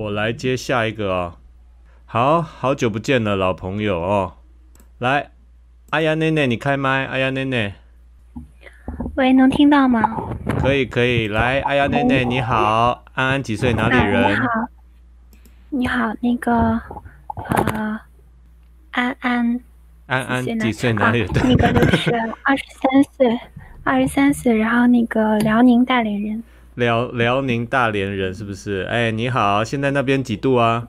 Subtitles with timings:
[0.00, 1.34] 我来接下一个哦。
[2.06, 4.36] 好好久不见了，老朋友哦。
[4.96, 5.30] 来，
[5.90, 7.04] 哎呀，奶奶，你开麦。
[7.04, 7.74] 哎呀，奶奶，
[9.16, 10.00] 喂，能听到吗？
[10.58, 11.28] 可以，可以。
[11.28, 13.74] 来，哎呀，奶奶，你好，安安几岁？
[13.74, 14.40] 哪里人？
[15.68, 16.80] 你好，你好，那个，
[17.74, 18.00] 呃，
[18.92, 19.60] 安安，
[20.06, 20.94] 安安几岁？
[20.94, 21.28] 哪里人？
[21.44, 22.10] 那个就是
[22.42, 23.38] 二十三岁，
[23.84, 26.42] 二十三岁，然后那个辽宁大连人。
[26.74, 28.82] 辽辽宁大连人是不是？
[28.90, 30.88] 哎，你好，现在那边几度啊？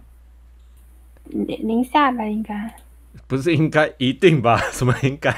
[1.26, 2.74] 零零下吧，应该。
[3.28, 4.58] 不是应该一定吧？
[4.72, 5.34] 什么应该？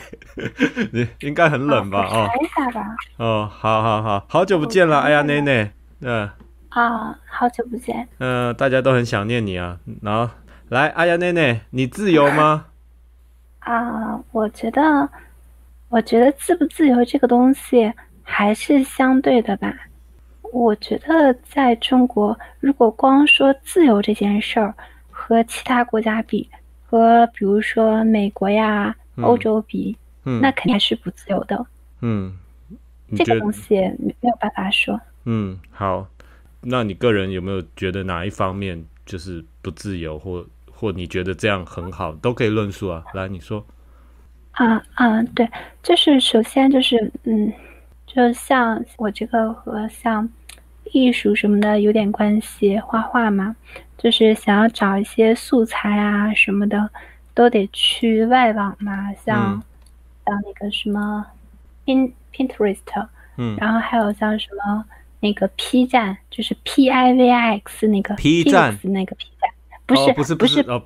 [0.92, 2.08] 你应该很冷吧？
[2.10, 2.30] 哦。
[2.42, 2.96] 一下吧。
[3.18, 5.72] 哦，好好好，好久不见了，哎呀，奶奶，
[6.02, 6.30] 嗯。
[6.70, 8.08] 啊，好久不见。
[8.18, 9.80] 嗯，大家都很想念你啊。
[10.02, 10.34] 然后
[10.70, 12.66] 来，哎呀，奶奶，你自由吗？
[13.60, 15.10] 啊，我觉得，
[15.90, 19.72] 我觉得自不自由这个东西还是相对的吧。
[20.54, 24.72] 我觉得在中国，如果光说自由这件事儿，
[25.10, 26.48] 和其他国家比，
[26.86, 31.66] 和比如说美国呀、欧洲比，那肯定还是不自由的。
[32.02, 32.38] 嗯，
[33.16, 35.02] 这个东西没有办法说。
[35.26, 36.08] 嗯，好，
[36.62, 43.04] 那你个人有没有觉得哪一方面就是不自由，或或你觉得这样很好，都可以论述啊。
[43.16, 43.66] 来，你说。
[44.52, 45.50] 啊啊，对，
[45.82, 47.52] 就是首先就是嗯，
[48.06, 50.30] 就像我这个和像。
[50.94, 53.54] 艺术什么的有点关系，画画嘛，
[53.98, 56.90] 就是想要找一些素材啊什么的，
[57.34, 59.62] 都得去外网嘛，像
[60.26, 61.26] 像那个什么
[61.86, 62.78] Pin Pinterest，
[63.38, 64.86] 嗯，然后还有像什么
[65.20, 69.50] 那个 P 站，就是 P I V I X 那个 P 站那个 P 站，
[69.86, 70.82] 不是不是不是哦，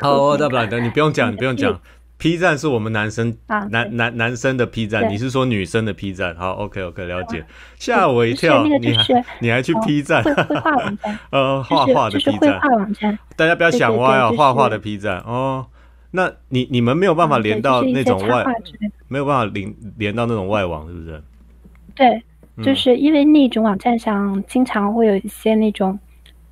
[0.00, 1.80] 哦，大不了的， 你不用讲，你不用讲。
[2.18, 3.36] P 站是我们男生
[3.70, 6.34] 男男男生的 P 站，你是说女生的 P 站？
[6.34, 7.46] 好，OK OK，了解。
[7.78, 10.22] 吓我一跳，你还 你还去 P 站？
[10.24, 11.18] 绘画网站。
[11.30, 12.40] 呃，画画的 P 站。
[12.40, 13.18] 绘画网站。
[13.36, 15.64] 大家不要想歪哦，画画的 P 站哦。
[16.10, 18.44] 那你你们没有办法连到那种外，
[19.06, 21.22] 没有办法连连到那种外网，是不是？
[21.94, 22.22] 对，
[22.64, 25.96] 就是因为那种网站上经常会有一些那种，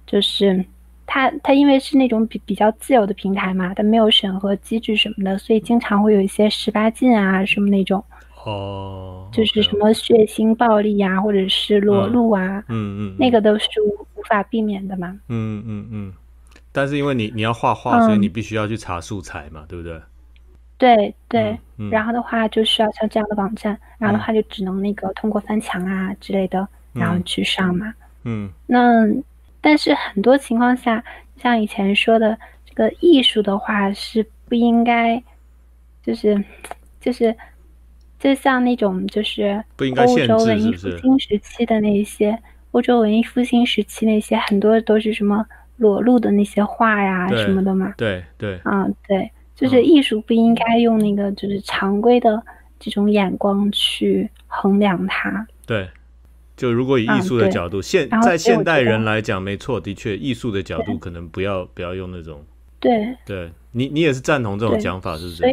[0.06, 0.64] 就是。
[1.06, 8.04] 它它因为是那种比比较自由的平台嘛，它没有审核机制什么的，所以经常会有一些十八禁啊什么那种。
[8.44, 9.28] 哦。
[9.32, 15.18] 就是什么血腥暴力啊，或者是裸露啊，嗯嗯，那个都是无无法避免的嘛。
[15.28, 16.12] 嗯嗯嗯。
[16.72, 20.00] 但是因为你你要画画，所以你必须要去查素材嘛，对不对？
[20.78, 21.58] 对对。
[21.90, 27.94] 然后的话就需要像这样的网站，然后的话就只能那个通过翻墙啊之类的，然后去上嘛。
[28.24, 28.50] 嗯。
[28.66, 29.06] 那。
[29.66, 31.02] 但是很多情况下，
[31.42, 35.20] 像以前说的这个艺术的话是不应该，
[36.04, 36.44] 就是，
[37.00, 37.34] 就是，
[38.16, 39.64] 就像那种就是
[39.96, 42.38] 欧洲文艺复兴时期的那些
[42.70, 45.44] 欧洲文艺复兴时期那些很多都是什么
[45.78, 47.92] 裸露的那些画呀什么的嘛。
[47.96, 48.60] 对对。
[48.66, 52.40] 嗯，对，就是艺术不应该用那个就是常规的
[52.78, 55.44] 这种眼光去衡量它。
[55.66, 55.88] 对。
[56.56, 62.42] 就如果以艺术的角度，现在现代人来讲，没错，的确，艺术的角度可能不要不要用那种。
[62.80, 65.44] 对，对你你也是赞同这种讲法，是不是？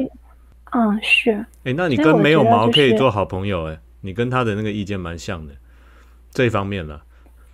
[0.71, 1.45] 嗯，是。
[1.65, 3.67] 哎，那你跟没有毛可以做好朋友？
[3.67, 5.53] 哎，你跟他的那个意见蛮像的，
[6.31, 7.03] 这一方面了。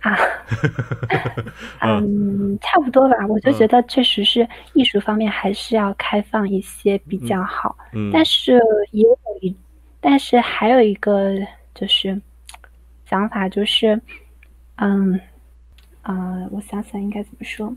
[1.80, 3.26] 啊，嗯，差不多吧。
[3.26, 7.76] 我就觉得确实是艺术方面还是要开放一些比较好。
[7.92, 8.60] 嗯，但是
[8.92, 9.54] 也有一，
[10.00, 11.34] 但是还有一个
[11.74, 12.20] 就是。
[13.10, 14.00] 想法就是，
[14.76, 15.20] 嗯，
[16.02, 17.74] 呃，我想想应该怎么说。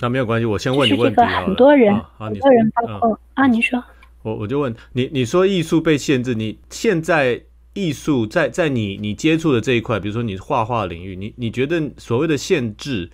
[0.00, 3.82] 那没有关系，我先问你问题很多人，很多人包括啊，你说。
[4.22, 7.40] 我我就问你，你说艺术被限制，你现在
[7.72, 13.08] 艺术在在你你接触的这一块，比如说你画画领域，你你觉得所谓的限制，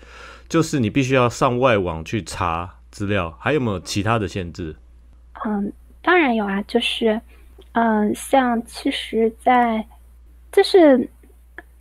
[0.48, 4.74] 就是你必须要上外网去查资料，还有没有其他的限制？
[5.44, 7.20] 嗯，当然有啊，就是，
[7.72, 9.86] 嗯，像其实，在
[10.50, 11.06] 就是。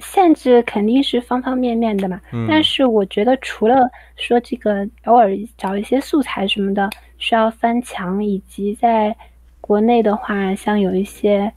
[0.03, 9.15] 限制肯定是方方面面的嘛，但是我觉得除了说这个偶尔找一些素材什么的需要翻墙，以及在
[9.61, 11.51] 国内的话，像有一些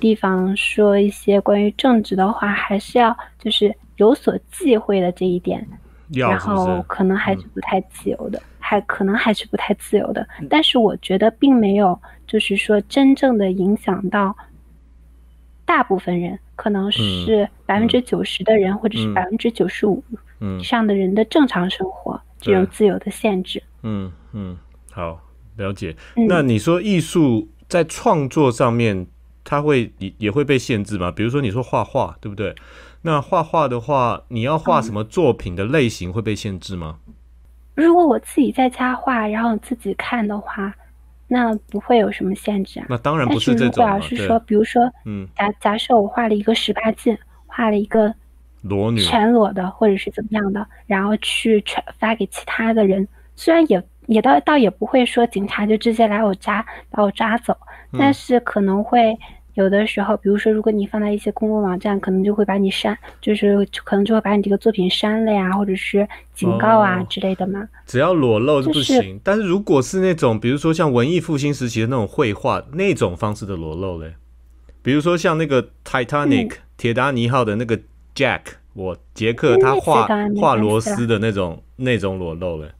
[0.00, 5.64] 地方说一些关于政治的话，还是要就是有所忌讳的这一点，
[6.12, 10.26] 然后可能还是不太自由的，还可能还是不太自由的。
[10.48, 14.34] 但是我觉得并没有就是说真正的影响到
[15.64, 16.38] 大部分人。
[16.56, 20.02] 可能是百分之九十的人，或者是百分之九十五
[20.58, 23.62] 以上的人的正常生活，这种自由的限制。
[23.82, 24.58] 嗯嗯，
[24.90, 25.20] 好
[25.56, 25.94] 了解。
[26.28, 29.06] 那你说艺术在创作上面
[29.44, 31.12] 它会也也会被限制吗？
[31.12, 32.54] 比如说你说画画，对不对？
[33.02, 36.98] 那画画的话，你要画什么作品的类型会被限制吗？
[37.74, 40.74] 如果我自己在家画，然后自己看的话，
[41.28, 42.86] 那不会有什么限制啊。
[42.88, 43.84] 那当然不是这种。
[43.84, 48.14] 但是如果是说，比如说，嗯，假假设我画了一个十八禁，画了一个
[48.62, 57.56] 裸女全裸的，或者是怎么样的，然后去传发给其他的人，虽然也也倒倒也不会说警察就直接来我家把我抓走，
[57.98, 59.16] 但是可能会。
[59.56, 67.66] 有的时候，比如说，如果你放在一些公共网站，可能就会把你删，就是可能就会把你这个作品删了呀，或者是警告啊之类的嘛。
[67.86, 74.14] 只要裸露是不行，但是如果是那种，比如说像文艺复兴时期的那种绘画那种方式的裸露嘞，
[74.82, 77.78] 比如说像那个 Titanic 铁达尼号的那个
[78.14, 78.42] Jack，
[78.74, 80.06] 我杰克他画
[80.38, 82.70] 画螺丝的那种那种裸露嘞。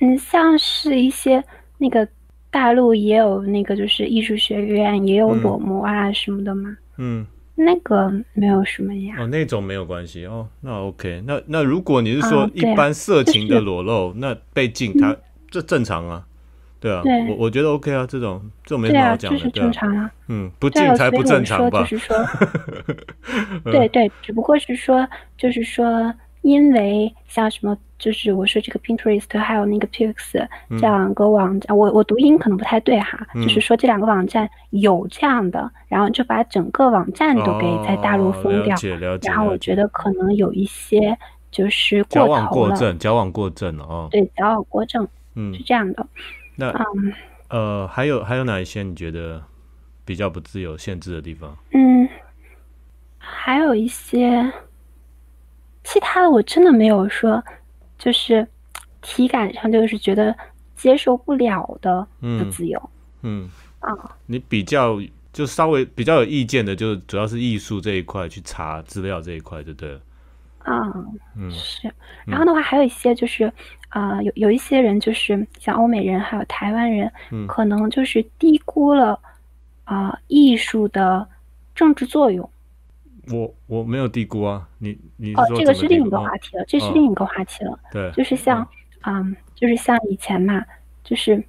[0.00, 1.42] 嗯，像是一些
[1.78, 2.06] 那个。
[2.54, 6.76] 大陆也有那个，就是艺术学院也有裸模啊什么的吗。
[6.98, 9.16] 嗯，那个没有什么呀。
[9.18, 10.46] 哦，那种没有关系哦。
[10.60, 15.16] 那 OK，那那如果你是说一般色情的裸露，那被禁，它
[15.50, 16.24] 这正常啊。
[16.78, 20.08] 对啊，我我觉得 OK 啊，这种这种没什么好讲的，对啊，正常啊。
[20.28, 21.80] 嗯，不禁才不正常吧？
[21.82, 22.16] 就是说，
[23.72, 25.04] 对对，只不过是说，
[25.36, 26.14] 就是说。
[26.44, 27.74] 因为像什么，
[28.04, 30.14] 就是我说这个 Pinterest 还有那个 Pix
[30.68, 38.76] 这两个网站，我我读音可能不太对哈，就是说这两个网站有这样的，然后就把整个网站都给在大陆封掉，
[39.22, 41.16] 然后我觉得可能有一些
[41.50, 44.08] 就是矫枉过正，矫枉过正了哦。
[44.10, 46.06] 对，矫枉过正，嗯，是这样的。
[46.56, 47.12] 那嗯
[47.48, 49.42] 呃，还有还有哪一些你觉得
[50.04, 51.56] 比较不自由限制的地方？
[51.72, 52.06] 嗯，
[53.16, 54.52] 还有一些。
[55.86, 57.44] 其他的我真的没有说，
[57.98, 58.46] 就是
[59.02, 60.34] 体感上就是觉得
[60.74, 62.90] 接受不了的不自由。
[63.22, 63.48] 嗯
[63.80, 63.92] 啊，
[64.26, 64.98] 你比较
[65.32, 70.00] 就稍微比较有意见的，就是主要是艺术这一块去查资料这一块，对不对？
[70.60, 70.80] 啊，
[71.36, 71.92] 嗯是。
[72.24, 73.52] 然后的话，还有一些就是
[73.90, 77.12] 啊，有有一些人就是像欧美人还有台湾人，
[77.46, 79.18] 可能就是低估了
[79.84, 81.28] 啊艺术的
[81.74, 82.48] 政治作用。
[83.30, 87.78] 我我没有低估啊，你你哦，这个是另一个话题了，这是另一个话题了。
[87.92, 88.66] 对，就是像，
[89.02, 90.64] 嗯，就是像以前嘛，
[91.02, 91.42] 就是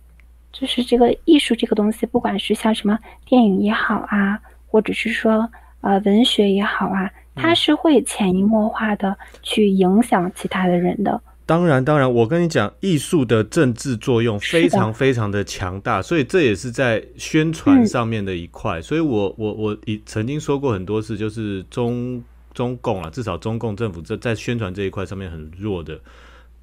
[0.51, 5.49] 就是这个艺术这个东西，不管是像什么电影也好啊，或者是说
[5.81, 11.21] 呃文学也好啊，它是会潜移默化的去影响其他的人的。
[11.47, 18.81] 当然，当然，我跟你讲，艺术的政治作用非常非常的强大，所以这也是在宣传上面的一块。
[18.81, 25.99] 所以我我我已曾经说过很多次，就是中中共啊，至少中共政府这在宣传这一块上面很弱的。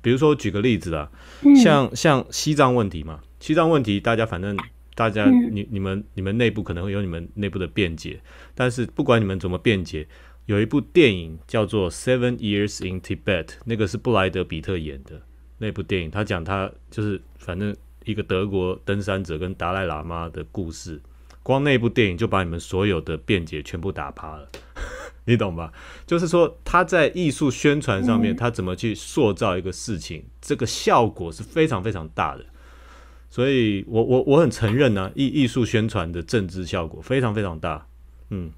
[0.01, 1.09] 比如说举个例子啊，
[1.63, 4.57] 像像西藏问题嘛，西藏问题大家反正
[4.97, 8.21] 大家你你们你们内部可能会有你们内部的辩解，
[8.53, 10.09] 但是不管你们怎么辩解。
[10.47, 15.23] 有一部电影叫做《Seven Years in Tibet》，那个是布莱德比特演的
[15.59, 16.11] 那部电影。
[16.11, 17.75] 他讲他就是反正
[18.05, 21.01] 一个德国登山者跟达赖喇嘛的故事，
[21.45, 24.49] 光那部电影就把你们所有的辩解全部打趴了，
[25.27, 25.73] 你懂吧？
[26.07, 32.45] 就是说他在艺术宣传上面，他怎么去塑造一个事情，这个效果是非常非常大的。
[33.31, 37.87] 所以我我我很承认呢，艺艺术宣传的政治效果非常非常大，
[38.31, 38.53] 嗯。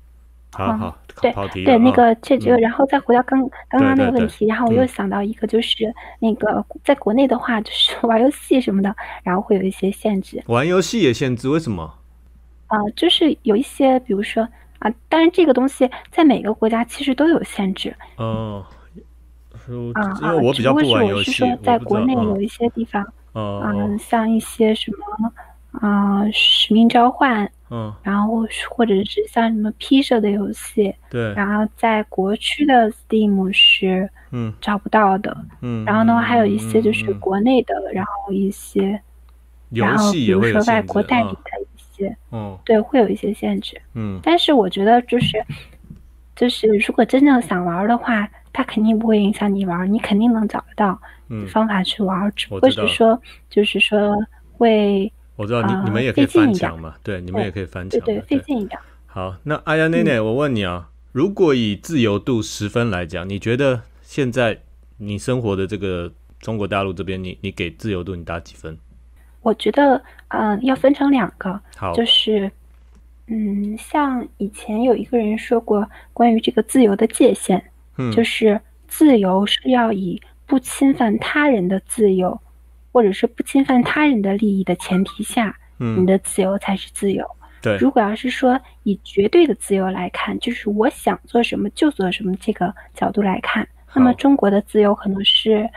[0.57, 1.33] 好好，对
[1.65, 3.39] 对，那个这就，然后再回到刚
[3.69, 10.43] 刚刚那个问题，然后我又想到一个，就是那个在国内的话，就是 玩游戏什么的，然后会有一些限制。
[10.47, 11.49] 玩游戏也限制？
[11.49, 11.95] 为什么？
[12.69, 14.47] 啊，就是有一些，比如说
[14.79, 17.95] 啊，当然这个东西在每个国家其实都有限制。
[18.17, 18.65] 哦，
[19.95, 25.33] 啊，因为我比较不玩游戏，是说在国内有一些地方，嗯，像一些什么。
[25.81, 34.53] 啊，使命召唤，嗯，然后或者是像什么披萨的游戏，对，然后在国区的 Steam 是嗯。
[34.61, 39.01] 找不到的，嗯，然后的话还有一些就是国内的，然后一些
[39.71, 41.67] 游戏，比如说外国代理的一
[41.97, 45.43] 些，嗯，对，会有一些限制，嗯，但是我觉得就是
[46.37, 51.01] 就是如果真正想玩的话，它肯定不会影响你玩，你肯定能找得到
[51.49, 54.17] 方法去玩，只不过是说就是说
[54.53, 55.11] 会。
[55.37, 58.79] 我知道你你们也可以翻墙嘛，对，你们也可以翻墙，对，费劲一点。
[59.07, 64.61] 好，那阿呀，奶奶，我问你啊，如果以自由度十分来讲，你觉得现在
[64.99, 68.79] 你生活的这个中国大陆这边，你你给自由度你打几分？
[69.43, 72.51] 我觉得，嗯，要分成两个，好，就是，
[73.27, 77.63] 嗯，像以前有一个人说过关于这个自由的界限，
[77.99, 82.41] 嗯，就是自由是要以不侵犯他人的自由。
[82.95, 87.29] 或者是不侵犯他人的利益的前提下，嗯你的自由才是自由。
[87.61, 95.69] 对，如果要是说以绝对的自由来看，就是我想做什么就做什么这个角度来看，那么中国的自由可能是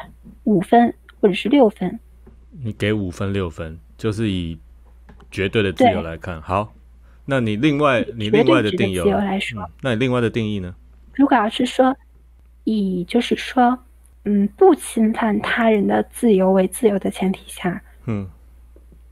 [0.44, 2.00] 五分或者是六分。
[2.52, 4.60] 你给五分六分，就是以
[5.32, 6.40] 绝对的自由来看。
[6.40, 6.72] 好，
[7.26, 10.76] 那你另外你另外的定义来说，那你另外的定义呢？
[11.16, 11.98] 如果要是说
[12.64, 13.80] 以就是说，
[14.28, 18.28] 嗯，不侵犯他人的自由为自由的前提下，嗯，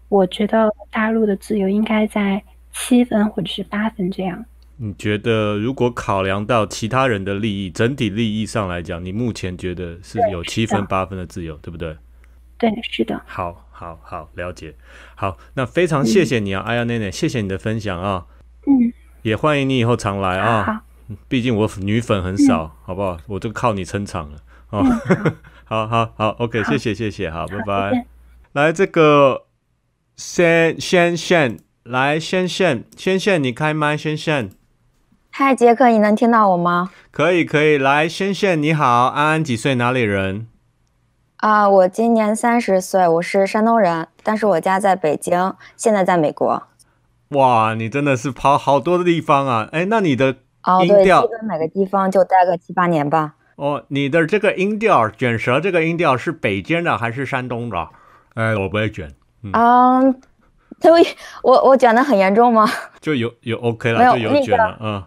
[0.10, 2.44] 我觉得大陆的自由应该在
[2.74, 4.44] 七分或者是八分这样。
[4.76, 11.96] 你觉得如果考量到其他人的利益，整体利益上来讲，你目前觉得是有七分八分的自由，对不对？
[12.58, 13.22] 对，是的。
[13.26, 14.76] 好，好，好，了解。
[15.16, 18.26] 好，那非常谢谢你啊，哎呀，奶奶，谢谢你的分享啊。
[18.68, 18.92] 嗯。
[19.22, 20.64] 也欢迎你以后常来啊。
[20.64, 20.82] 好。
[21.30, 23.18] 毕竟我女粉很少，好不好？
[23.28, 24.40] 我就靠你撑场了。
[24.70, 24.84] 哦。
[25.68, 28.06] 好好好，OK，谢谢谢谢，好，拜拜。
[28.54, 29.46] 来，这个
[30.16, 34.52] 先先先来先先先先，你开麦，先先。
[35.32, 36.92] 嗨，杰克，你能听到我吗？
[37.12, 39.74] 可以可以，来，先先你好，安安几岁？
[39.76, 40.48] 哪里人？
[41.38, 46.64] 啊，我今年三十岁，我是山东人，但是我家在北京，现在在美国。
[47.30, 49.68] 哇，你真的是跑好多的地方啊！
[49.72, 50.28] 哎，那你的
[50.84, 53.34] 音调，基本每个地方就待个七八年吧。
[53.56, 57.88] 哦，你的这个音调，卷舌这个音调是北京的还是山东的？
[58.34, 59.14] 哎，我不会卷。
[59.44, 60.22] 嗯，
[60.82, 60.92] 都
[61.42, 62.68] 我我卷的很严重吗？
[63.00, 64.78] 就有有 OK 了，就有卷了。
[64.82, 65.04] 嗯，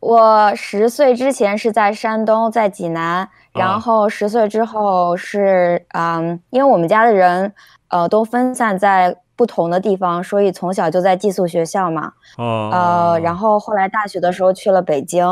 [0.00, 3.28] 我十岁之前是在山东，在济南。
[3.52, 7.54] 然后十岁之后是嗯，因为我们家的人
[7.88, 12.12] 呃都分散在不同的地方，所以从小就在寄宿学校嘛。
[12.38, 12.70] 哦。
[12.72, 15.24] 呃，然后后来大学的时候去了北京，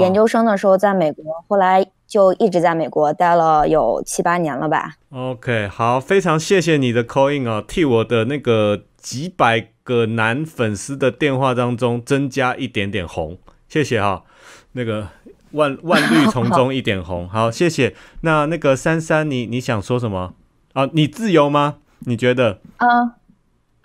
[0.00, 4.94] 研究生的时候在美国，后来就一直在美国待了有七八年了吧。
[5.10, 13.36] OK，好，非常谢谢你的 call in 啊，替我的那个几百个男粉丝的电话当中增加一点点红，
[13.68, 14.24] 谢谢哈，
[14.72, 15.08] 那个。
[15.52, 17.94] 万万绿丛中一点红，好，谢谢。
[18.22, 20.32] 那那个珊珊，你你想说什么
[20.72, 20.88] 啊？
[20.94, 21.74] 你自由吗？
[22.06, 22.58] 你觉得？
[22.78, 23.12] 嗯，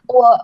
[0.07, 0.39] 我，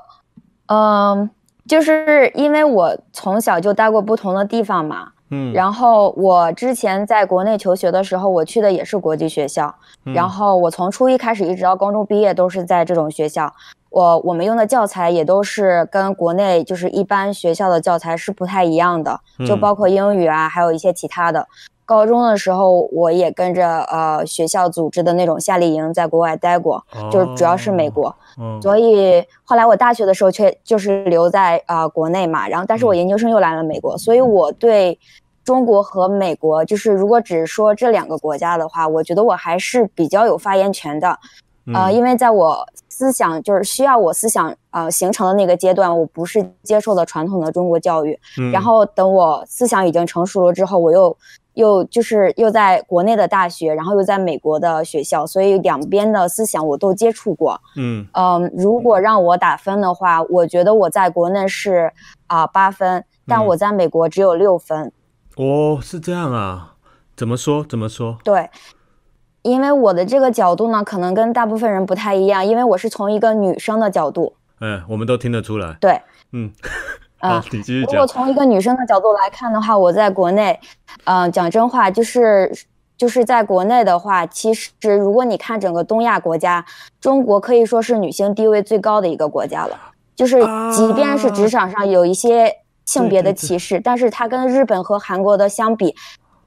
[0.68, 1.30] 嗯，
[1.68, 13.54] 就是因为我从小就待过不同的地方嘛，嗯，然后我之前在国内求学的时候，我去的也是国际学校，然后我从初一开始一直到高中毕业都是在这种学校。
[13.90, 21.48] 我我们用的教材也都是跟国内就是一般学校的教材是不太一样的，就包括英语啊，还有一些其他的。
[21.86, 28.16] 高中的时候我也跟着呃学校组织的那种夏令营在国外待过，就主要是美国。
[28.62, 34.98] 所以后来我大学的时候却就是留在啊国内嘛，然后但是我研究生又来了美国，所以我对
[35.44, 41.20] 中国和美国就是如果只说这两个国家的话，我觉得我还是比较有发言权的。
[41.74, 48.20] 呃，因为在我思想就是需要我思想呃形成的那个阶段，我不是接受了传统的中国教育。
[48.52, 51.16] 然后等我思想已经成熟了之后，我又
[51.54, 57.60] 又就是又在国内的大学，然后又在美国的学校，所以两边的思想我都接触过。
[57.78, 61.92] 嗯嗯，如果让我打分的话，我觉得我在国内是
[62.28, 64.92] 啊八分，但我在美国只有六分。
[65.38, 66.76] 哦，是这样啊？
[67.16, 67.64] 怎么说？
[67.64, 68.18] 怎么说？
[68.24, 68.50] 对。
[69.44, 74.34] 因为我的这个角度呢，可能跟大部分人不太一样，因为我是从一个女生的角度。
[74.62, 75.76] 嗯，我们都听得出来。
[75.82, 76.00] 对，
[76.32, 76.50] 嗯，
[77.30, 77.94] 好，你继续讲。
[77.94, 80.60] 如果从一个女生的角度来看的话，我在国内，
[81.06, 82.52] 嗯，讲真话，就是
[82.98, 86.66] 就是在国内的话，其实如果你看整个东亚国家，
[87.00, 89.80] 中国可以说是女性地位最高的一个国家了。
[90.16, 90.38] 就是
[90.72, 92.54] 即便是职场上有一些
[92.86, 95.96] 性别的歧视，但是它跟日本和韩国的相比，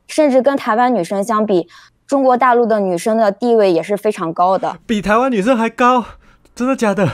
[0.06, 1.68] 甚至跟台湾女生相比。
[2.06, 6.04] 中国大陆的女生的地位也是非常高的，比台湾女生还高，
[6.54, 7.04] 真的假的？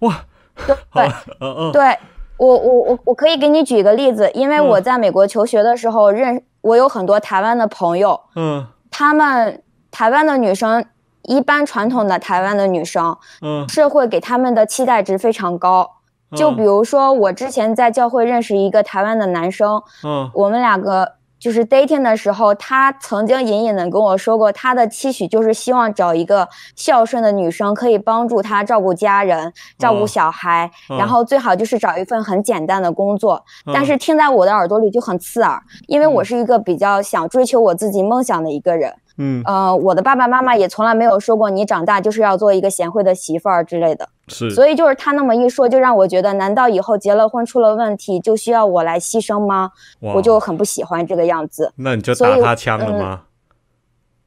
[0.00, 0.24] 哇！
[0.66, 1.04] 对对，
[1.38, 1.96] 嗯嗯，对
[2.36, 10.84] 我我我我可以给你举一个例子，因为我在美国求学的时候认我有很多台湾的朋友，嗯，他们台湾的女生
[11.22, 15.88] 一般传统的台湾的女生，嗯，社会给他们的期待值非常高，
[16.36, 21.14] 就比如说我之前在教会认识一个台湾的男生，嗯，我们两个。
[21.42, 33.44] 就是 dating 的时候，他曾经隐隐的跟我说过，他的期许就是希望找一个孝顺的女生，可以帮助他照顾家人、照顾小孩，然后最好就是找一份很简单的工作。
[33.74, 38.94] 但是听在我的耳朵里就很刺耳，因为我是一个比较想追求我自己梦想的一个人。
[39.18, 44.08] 嗯，呃，我的爸爸妈妈也从来没有说过你长大就是要做一个贤惠的媳妇儿之类的。
[44.28, 49.70] 是，所以就是他那么一说，就让我觉得，难道以后结了婚出了问题就需要我来牺牲吗？
[50.00, 51.72] 我就很不喜欢这个样子。
[51.76, 53.20] 那你就打他枪了吗？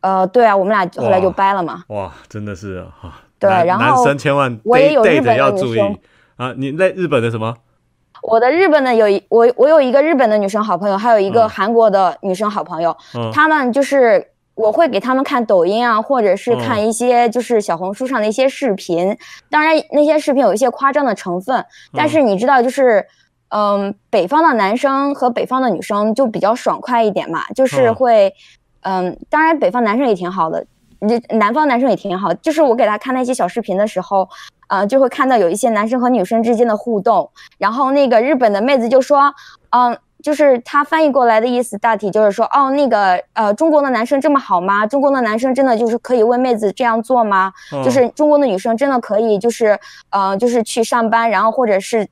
[0.02, 1.84] 呃，对啊，我们俩后来就掰了嘛。
[1.88, 3.22] 哇，真的是啊。
[3.40, 5.80] 对，然后男生千万我也有日本的要注意
[6.38, 6.54] 啊！
[6.56, 7.54] 你在日本的什么？
[8.22, 12.96] 我的日本的有一我我有一个日本的女生好朋友，还有一个韩国的女生好朋友，
[13.34, 14.26] 他们就是
[14.56, 19.16] 我会给他们看抖音啊，或者是看一些就是小红书上的一些视频。
[19.50, 23.06] 当然那些视频有一些夸张的成分，但是你知道就是
[23.50, 28.34] 嗯，北方的男生和北方的女生就比较爽快一点嘛，就是会
[28.82, 30.66] 嗯，当然北方男生也挺好的。
[31.08, 34.28] 这南方男生也挺好，就是我给他看那些小视频的时候，
[34.70, 39.32] 呃，就会看到有一些男生和女生之间的互动，然后那个日本的妹子就说，
[39.70, 44.84] 嗯，就是他翻译过来的意思，大体就是说，哦，那个呃，中国的男生这么好吗？
[44.88, 47.54] 中国的男生真的就是可以为妹子这样做吗？
[47.84, 49.78] 就是中国的女生真的可以，就是
[50.10, 52.08] 呃，就是去上班，然后或者是，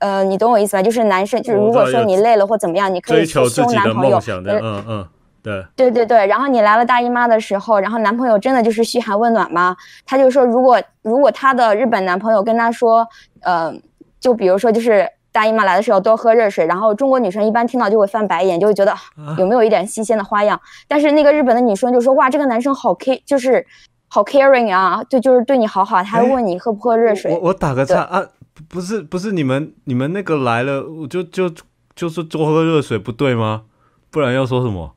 [0.00, 0.82] 呃，你懂我意思吧？
[0.82, 4.18] 就是男生，就是如果说你累了或怎么样，你可以去收男朋友，
[4.60, 5.08] 嗯嗯。
[5.42, 9.74] 对对对对，然后你来了大姨妈的时候，然后男朋友真的就是嘘寒问暖吗？
[10.04, 13.06] 他就说，如果如果他的日本男朋友跟他说，
[13.40, 13.72] 呃，
[14.20, 18.94] 就比如说就是大姨妈来的时候多喝热水，然后中国女生一般听到就会翻白眼，就会觉得
[19.36, 20.58] 有没有一点新鲜的花样。
[20.88, 23.66] 但是那个日本的女生就说，哇，这个男生好 care，就是
[24.08, 27.30] 好 caring 啊，对就是对你好好，他还问你喝不喝热水。
[27.34, 28.24] 我我打个岔啊，
[28.66, 31.52] 不是不是你们你们那个来了，我就就
[31.94, 33.64] 就是多喝热水不对吗？
[34.10, 34.94] 不然要说什么？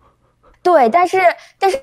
[0.64, 1.20] 对，但是
[1.60, 1.78] 但是，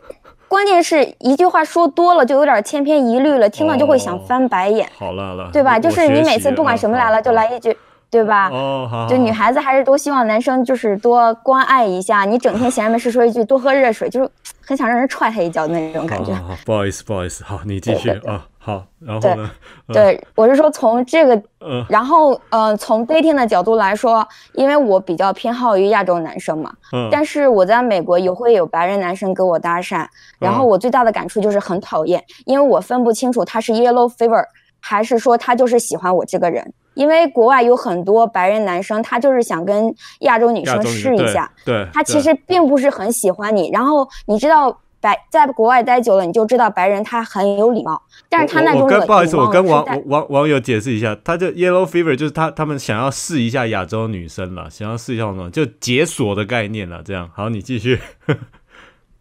[0.48, 4.88] 关键是一句话说多了就有点千篇一律了，听了就会想翻白眼。
[4.96, 5.78] 好了了，对吧？
[5.78, 7.76] 就是你每次不管什么来了，就来一句。
[8.16, 8.48] 对吧？
[8.50, 9.06] 哦，好。
[9.06, 12.24] 就女孩子还是多希望男生就是多关爱一下。
[12.24, 14.30] 你整天闲着没事说一句多喝热水，就是
[14.64, 16.32] 很想让人踹他一脚的那种感觉。
[16.32, 17.44] 好，不好意思，不好意思。
[17.44, 18.46] 好，你继续啊。
[18.58, 19.50] 好，然后呢？
[19.92, 21.40] 对，我是说从这个，
[21.88, 26.72] 然后呃，从 dating 的角度来说，因为我比较偏好于亚洲男生嘛。
[26.92, 27.08] 嗯。
[27.12, 30.04] 但是我在美国也会有白人男生跟我搭讪，
[30.40, 34.42] 然后我最大的感触就是很讨厌，因为我分不清楚他是 yellow fever
[34.80, 36.72] 还是说他就是喜欢我这个人。
[36.96, 43.70] 因为国外有很多白人男生，他就是想跟亚洲女生试一下，对，他其实并不是很喜欢你。
[43.70, 57.02] 然后你知道白在国外待久了，你就知道白人他很有礼貌，但是他那种不好意思，我跟网网网友解释一下，他就 yellow fever 就是他他们想要试一下亚洲女生了，想要试一下什么，就解锁的概念了。
[57.04, 58.00] 这样好，你继续。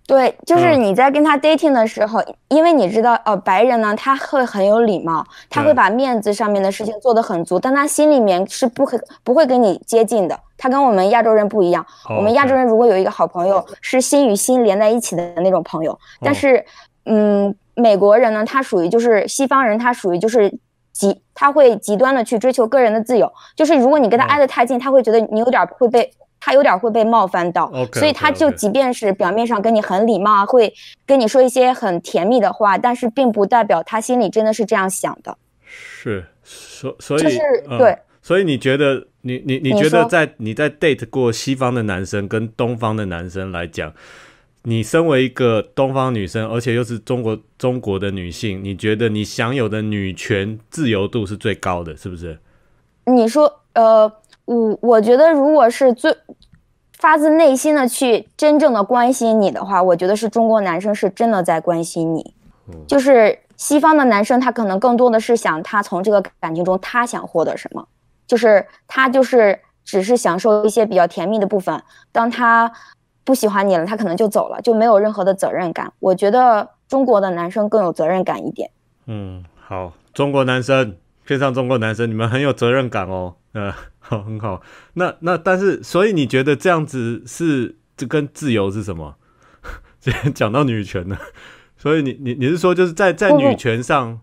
[0.07, 10.39] 对，就是你在跟他 dating 的时候，因为你知道，呃，白人呢，他会很有礼貌，他会把面子上面的事情做得很足，但他心里面是不会不会跟你接近的。
[10.57, 11.83] 他跟我们亚洲人不一样，
[12.15, 15.97] 我们亚洲人如果有一个好朋友，是心与心连在一起的那种朋友。
[16.21, 16.63] 但是，
[17.05, 20.55] 嗯，美国人呢，他属于就是西方人，他属于就是
[20.93, 23.29] 极，他会极端的去追求个人的自由。
[23.55, 26.11] 就是如果你跟他挨得太近，他会觉得你有点会被。
[26.45, 30.71] 他有点会被冒犯到，所以他就即便是表面上跟你很礼貌啊，会
[31.03, 35.35] 跟你说一些很甜蜜的话，但是并不代表他心里真的是这样想的。
[35.65, 37.39] 是，所所以就是
[37.79, 43.91] 对，所以你觉得你你你觉得在你在 date 过西方的男生跟东方的男生来讲，
[44.61, 52.37] 你身为一个东方女生，而且又是中国中国的女性，你觉得你享有的女权自由度是最高的，是不是？
[53.05, 54.11] 你说，呃。
[54.45, 56.15] 我我觉得，如果是最
[56.97, 62.33] 发自内心的去真正的关心你的话，我觉得是中国男生是真的在关心你。
[62.87, 67.87] 就是西方的男生，他可能更多的是想他从这个感情中他想获得什么，
[68.25, 71.79] 就是他就是只是享受一些比较甜蜜的部分。
[72.11, 72.71] 当他
[73.23, 75.93] 不喜欢你了，他可能就走了，就没有任何的责任感。
[75.99, 78.71] 我觉得中国的男生更有责任感一点。
[79.05, 83.35] 嗯，好，中国男生，偏上中国男生，你们很有责任感哦。
[83.55, 83.73] 呃。
[84.07, 84.61] 好，很好。
[84.93, 89.15] 那那但是，所以你觉得这样子是这跟自由是什么？
[90.35, 91.17] 讲到女权呢？
[91.75, 94.19] 所以你你你是说，就是在在女权上，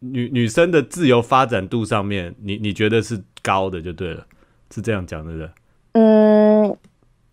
[0.00, 4.26] 女女生的自由发展度上面，你你觉得是高的就对了，
[4.70, 5.50] 是这样讲的对？
[5.92, 6.76] 嗯，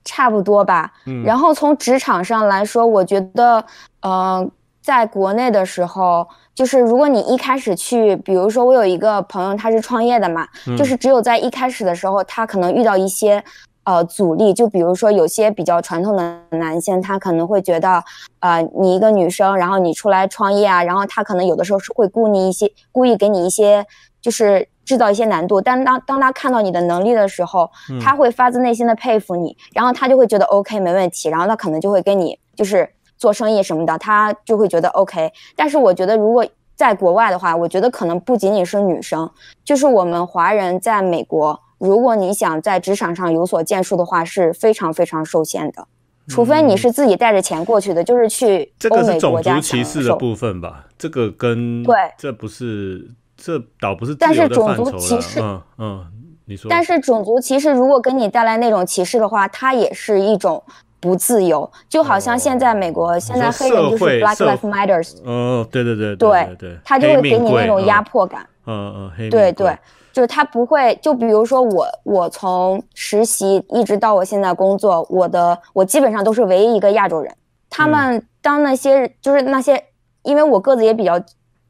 [0.05, 0.93] 差不多吧。
[1.05, 1.23] 嗯。
[1.23, 3.65] 然后从职场上来说，我觉得，
[3.99, 4.49] 呃，
[4.81, 6.27] 在国内的时候。
[6.53, 10.45] 就是如果你一开始去，比如说我有一个朋友，他是创业的嘛，
[10.77, 13.41] 就是只有在一开始的时候，他可能遇到一些
[13.85, 18.03] 呃阻力，就比如说有些比较传统的男性，他可能会觉得，
[18.41, 23.85] 呃，你一个女生，然后你出来创业啊，然后他可能有的时候是会故你一些，故意给你一些，
[24.21, 25.61] 就是制造一些难度。
[25.61, 32.87] 但当当他看到你的能力的时候，他会发自内心的佩服你，然后他就会觉得 OK 没问题，然后他可能就会跟你就是。
[33.21, 35.31] 做生意什么的，他就会觉得 OK。
[35.55, 36.43] 但是我觉得，如果
[36.75, 39.29] 在国外的话，我觉得可能不仅仅是女生，
[39.63, 45.87] 就是我们华人在美国，如果你想在职场上有所建树的话，是非常非常受限的。
[46.27, 49.11] 除非你是自己带着钱过去的，就是去欧美国家。
[49.11, 50.87] 这个是种族歧视的部分吧？
[50.97, 53.07] 这个跟对，这不是
[53.37, 56.05] 这倒不是但是种族歧视，嗯嗯。
[56.45, 60.61] 你说，但是种族歧视如果给你带来那种歧视的话，它也是一种
[61.01, 69.75] 不自由，就好像现在美国现在黑人就是 Black Lives Matter，哦，对对对对对，他就会给你那种压迫感，嗯嗯，黑对对，
[70.13, 77.35] 就是他不会，就比如说我我从实习一直到我现在工作，我的我基本上都是唯一一个亚洲人，
[77.69, 79.83] 他们当那些就是那些，
[80.21, 81.19] 因为我个子也比较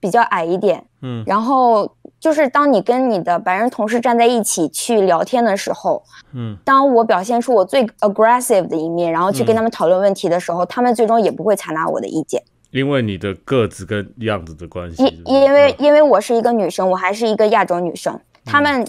[0.01, 1.89] 比较矮一点，嗯，然后。
[2.21, 6.03] 就是当你跟你的白人同事站在一起去聊天的时候，
[6.33, 15.03] 嗯，当我表现出我最 aggressive 的一面，然后去跟他们讨论问题的时候，他们最终也不会采纳我的意见，因为你的个子跟样子的关系。
[15.03, 18.87] 因因为因为我是一个女生，我还是一个亚洲女生，他们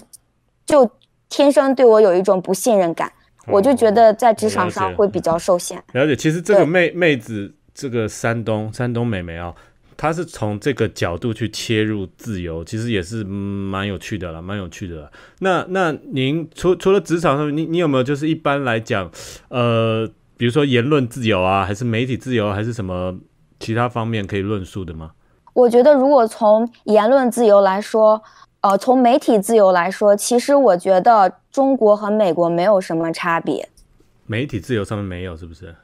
[0.67, 0.87] 就
[1.27, 3.11] 天生对我有一种不信任感，
[3.47, 5.81] 我就觉得在职场上会比较受限。
[5.93, 9.55] 了解，其实这个妹妹子，这个山东山东美眉啊。
[9.95, 15.11] 他是从这个角度去切入自由，其实也是蛮有趣的啦，蛮有趣的。
[15.39, 19.09] 那那您除除了职场上面，你你有没有就是一般来讲，
[19.49, 23.15] 呃，比如说言论自由啊，还是媒体自由，还是什么
[23.59, 25.11] 其他方面可以论述的吗？
[25.53, 28.21] 我觉得如果从言论自由来说，
[28.61, 33.69] 呃，从媒体自由来说，其实我觉得中国和美国没有什么差别。
[34.25, 35.75] 媒体自由上面没有，是不是？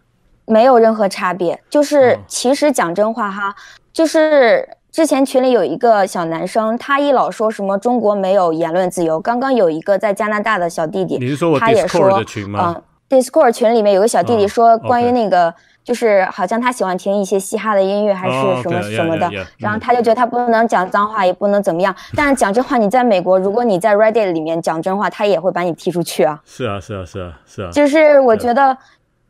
[0.45, 3.55] 没有任何差别，就是其实讲真话哈。
[3.99, 9.19] 就是之前群里有一个小男生，他一老说什么中国没有言论自由。
[9.19, 12.81] 刚刚有一个在加拿大的小弟弟，你是说我 Discord 的群吗？
[13.09, 21.93] 嗯，Discord 群里面有个小弟弟说关于那个，就是好像他喜欢听一些嘻哈的音乐还是什么什么的，然后他就觉得他不能讲脏话，也不能怎么样。
[22.15, 26.39] 但是讲真话，你在美国，如果你在 Reddit 里面讲真话，他也会把你踢出去啊。
[26.45, 27.69] 是啊，是啊，是啊，是啊。
[27.69, 28.77] 就是我觉得。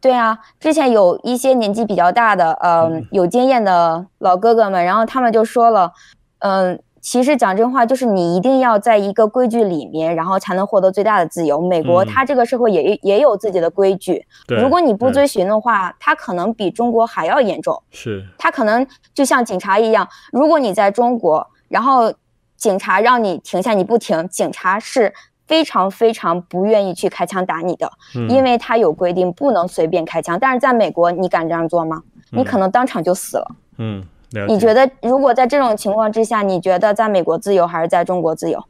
[0.01, 5.91] 对啊，之前有一些年纪比较大的，嗯，有经验的老哥哥们，然后他们就说了，
[6.39, 11.59] 嗯，其实讲真话，就是你一定要在一个规矩里面，然后才能获得最大的自由。
[11.61, 17.81] 美国它这个社会也也有自己的规矩，如果你不遵循的话，它可能比中国还要严重。
[17.91, 22.13] 是，它可能就像警察一样，如果你在中国，然后
[22.55, 25.13] 警察让你停下，你不停，警察是。
[25.49, 27.91] 非常非常不愿意去开枪打你的，
[28.29, 30.37] 因为他有规定不能随便开枪。
[30.39, 32.03] 但是在美国，你敢这样做吗？
[32.29, 33.55] 你可能当场就死了。
[33.79, 34.05] 嗯，
[34.47, 38.63] 你觉得如果在这种情况之下，你觉得在美国自由还是在中国自由？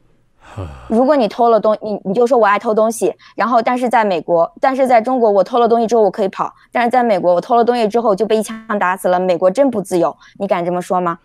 [0.88, 9.20] 如果你偷了东，你你就说我爱偷东西，然后但是在美国，但是在中国我偷了东西之后我可以跑，但是在美国我偷了东西之后就被一枪打死了。
[9.20, 11.20] 美国真不自由，你敢这么说吗？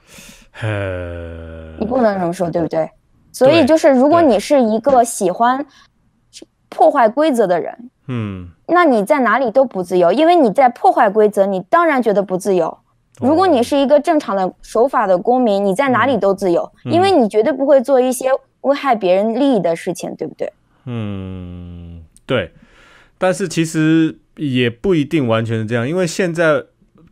[1.79, 2.91] 你不能这么说，对不对？
[3.35, 5.67] 所以就是，如果你是一个喜欢
[6.69, 12.79] 破坏规则的人，嗯，那你在哪里都不自由，因为你在破坏规则，你当然觉得不自由。
[13.21, 18.29] 如果你是一个正常的守法的公民，你在哪里都自由，因为你绝对不会做一些
[18.61, 20.53] 危害别人利益的事情，对不对？
[20.87, 22.53] 嗯，对。
[23.19, 26.63] 但是其实也不一定完全是这样，因为现在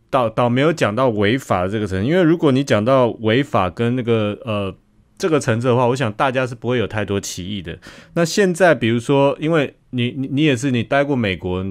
[0.09, 4.73] 倒倒没有讲到违法这个层，因为如果你讲到违法跟那个呃。
[5.17, 7.77] 这个层次的话，我想大家是不会有太多歧义的。
[8.13, 11.63] 那现在，比如说，因为你你你也是你待过美国、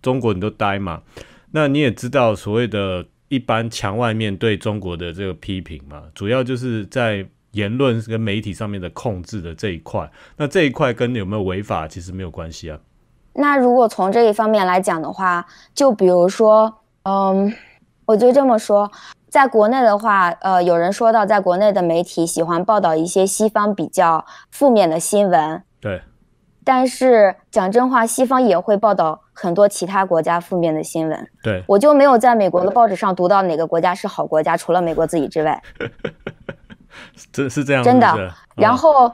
[0.00, 1.02] 中国，你都待嘛，
[1.52, 10.10] 那你也知道所谓的一般墙外面对中国的这个批评嘛，主要就是在言论跟媒体上面的控制的这一块。
[10.36, 12.78] 那这一块跟有没有违法其实没有关系啊。
[13.34, 16.72] 那如果从这一方面来讲的话，就比如说，
[17.04, 17.52] 嗯，
[18.04, 18.90] 我就这么说。
[19.32, 25.62] 在国内的话，呃，有人说到，在国内的媒体喜欢报道一些西方比较负面的新闻。
[25.80, 26.02] 对。
[26.62, 31.28] 但是讲真话，西方也会报道很多其他国家负面的新闻。
[31.42, 31.64] 对。
[31.66, 35.62] 我就没有在美国的报纸上读到哪个国家是好国家，除了美国自己之外。
[37.32, 37.82] 这是这样。
[37.82, 38.34] 真的。
[38.54, 39.10] 然后，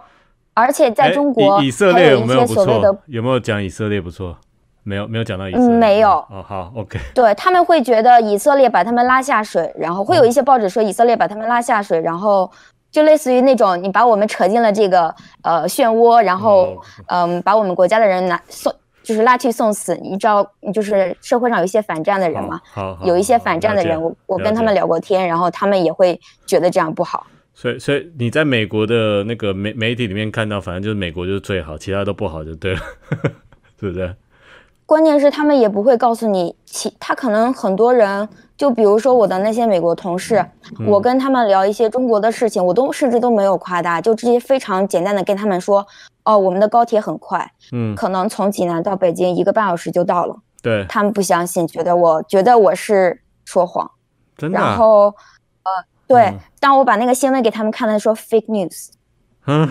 [0.52, 2.98] 而且在中国，以色列有没有不错？
[3.07, 4.37] 有没有讲以色列不错？
[4.83, 6.11] 没有没有讲到以色列，没有。
[6.11, 12.51] 哦，好，OK，对他们会觉得以色列把他们拉下水，然后会有一些报纸说以色列把他们拉下水，然后
[12.91, 22.61] 就类似于那种你把我们扯进了这个呃漩涡，然后嗯把我们国家的人拿送就是拉去送死，你知道就是社会上有一些反战的人嘛，
[23.05, 27.27] 有一些反战的人，我我跟他们聊过天，然后他们也会觉得这样不好。
[27.55, 32.81] 所以所以你在美国的那个媒媒体里面看到，反正就是美国就是最好，其他都不好就对了，
[33.81, 34.14] 是不是？
[34.88, 40.42] 关键是他们也不会告诉你，其他可能很多人，就比如说我的那些美国同事，
[40.87, 45.87] 我跟他们聊一些中国的事情，我都甚至都没有夸大，就直接非常简单的跟他们说，
[46.24, 50.35] 哦，我们的高铁很快，嗯，可能从济南到北京一个半小时就到了。
[50.62, 53.90] 对，他们不相信，觉得我觉得我是说谎，
[54.38, 54.59] 真的。
[54.59, 55.14] 然后，
[55.64, 55.70] 呃，
[56.07, 58.88] 对，当我把那个新闻给他们看的时候，fake news，
[59.46, 59.68] 嗯。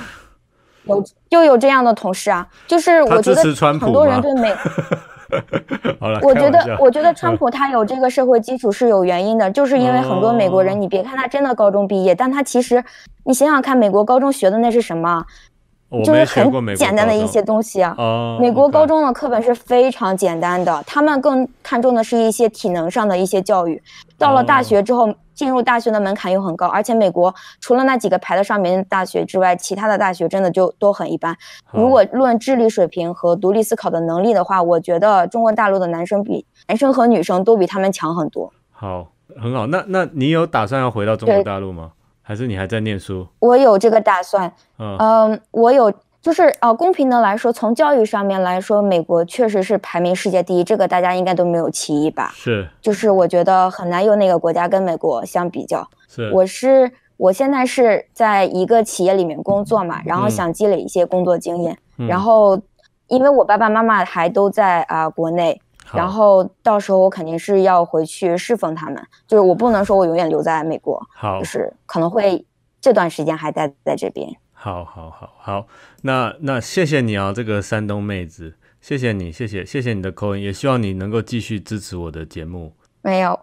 [0.87, 3.43] 有就有这样的同事啊，就是我觉得
[3.79, 4.53] 很多人对美。
[5.99, 12.81] 好了，我觉得，我觉得川普他有这个社会基础是有原因的，就是因为很多美国人，你别看他真的高中毕业，但他其实，
[13.25, 15.21] 你想想看，美国高中学的那是什么？
[16.05, 17.93] 就是很简单的一些东西啊。
[18.39, 23.81] 美国高中的课本是非常简单的，他们更看重的是一些体能上的一些教育。
[24.17, 25.13] 到了大学之后。
[25.37, 31.37] 进入大学的门槛又很高，而且美国除了那几个排得上名的大学之外，其他的大学真的就都很一般。
[31.71, 38.51] 如果论智力水平和独立思考的能力的话，我觉得中国大陆的男生比男生和女生都比他们强很多。
[38.71, 39.67] 好，很好。
[39.67, 41.91] 那那你有打算要回到中国大陆吗？
[42.23, 43.27] 还是你还在念书？
[43.39, 44.51] 我有这个打算。
[44.79, 45.93] 嗯，我有。
[46.27, 52.33] 就是呃，公平的来说，从教育上面来说，美国确实是排名世界第一，这个大家应该都没有歧义吧？
[52.35, 55.87] 是，就是我觉得很难有哪个国家跟美国相比较。
[56.09, 62.59] 是，我是我现在是在一个企业里面工作嘛，然后想积累一些工作经验，然后
[63.07, 65.61] 因为我爸爸妈妈还都在啊国内，
[65.93, 72.45] 然后到时候我肯定是要回去侍奉他们，就是我不能说我永远留在美国，好，就是可能会
[72.81, 74.29] 这段时间还待在这边。
[74.67, 75.67] 好，好，好，好，
[76.01, 82.73] 那那谢谢你啊，这个山东妹子，谢谢你，谢谢，谢谢你的口音，也希望你能够继续支持我的节目。
[83.01, 83.39] 没有，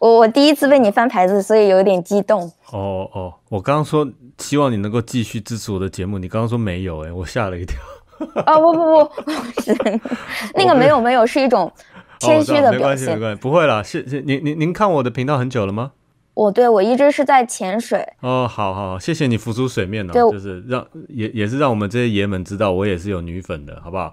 [0.00, 2.42] 我我第一次被你翻牌子，所以有点激动。
[2.72, 7.78] 哦哦，我刚刚说希望你能够继续支持我的节目，你刚刚说没有，哎，我吓了一跳。
[8.44, 9.74] 哦不不不，是
[10.54, 11.72] 那个没有没有，是一种
[12.20, 12.72] 谦虚的表现。
[12.72, 13.82] 没关系没关系，不会了。
[13.82, 15.92] 谢谢您您您看我的频道很久了吗？
[16.36, 24.12] 我对我一直是在潜水哦，好好，谢谢你浮出水面了，就是让也也是让我们这些爷们知道我也是有女粉的，好不好？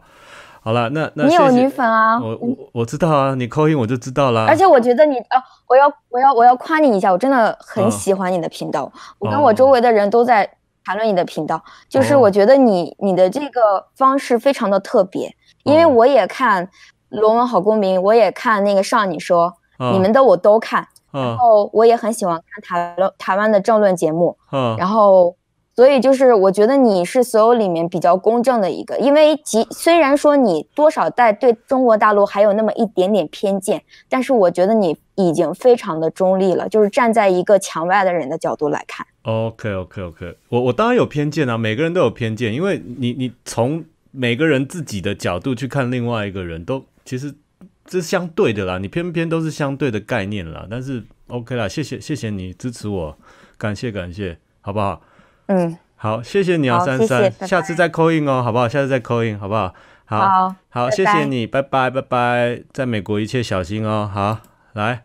[0.62, 2.18] 好了，那那你有女粉啊？
[2.22, 4.46] 我我我知道啊，你扣音我就知道啦。
[4.48, 10.50] 而且我觉得你啊，我要我要我要夸你一下，我真的很喜欢你的频道，我跟我周围的人都在
[10.86, 16.66] 谈论你的频道，就是我觉得你你的这个方式非常的特别，因为我也看
[17.10, 19.54] 《罗文好公民》，我也看那个上你说，
[19.92, 20.88] 你们的我都看。
[21.14, 25.36] 然后我也很喜欢看台湾台湾的政论节目，嗯，然后
[25.76, 39.06] 所以就是我觉得你是所有里面比较公正的一个，因为即虽然说你多少在对中国大陆还有那么一点点偏见，但是我觉得你已经非常的中立了，就是站在一个墙外的人的角度来看。
[39.22, 47.36] OK OK OK，我我当然有偏见啊，每个人都有偏见，因为你你从每个人自己的角度去看另外一个人都其实。
[47.86, 50.66] 这是相对的啦，你偏偏都是相对的概念啦。
[50.70, 53.18] 但是 OK 啦，谢谢谢谢你支持我，
[53.58, 55.02] 感谢感谢，好不好？
[55.48, 58.68] 嗯，好，谢谢你啊，珊珊，下次再扣印哦，好不好？
[58.70, 59.74] 下次再扣印，好不好？
[60.06, 64.40] 好，好，谢谢你，拜拜拜拜，在美国一切小心哦，好，
[64.74, 65.04] 来，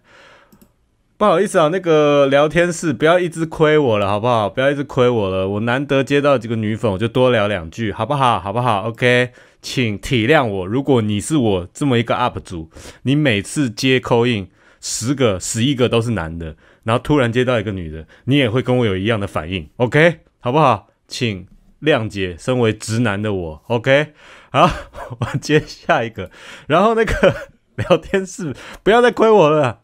[1.18, 4.48] 不好意思啊，那个聊天室不要一直亏我了，好不好？
[4.48, 8.38] 不要一直亏我了，我难得接到几个女粉，我就多聊两句，好不好？
[8.38, 9.32] 好不好？OK。
[9.60, 12.70] 请体谅我，如果你是我这么一个 UP 主，
[13.02, 14.48] 你每次接扣印
[14.80, 16.54] 十个、十一个都是男的，
[16.84, 20.86] 然后突然接到一个女的，你也会跟我有一样的反应，OK，好不好？
[21.08, 21.48] 请
[21.82, 24.12] 谅解，身为直男的我，OK，
[24.52, 24.70] 好，
[25.18, 26.30] 我接下一个，
[26.68, 27.34] 然后那个
[27.74, 28.54] 聊天室
[28.84, 29.80] 不要再亏我了。